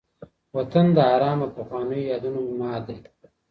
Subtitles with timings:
[0.55, 2.97] وطن د ارمان او پخوانيو یادونو مهد دی.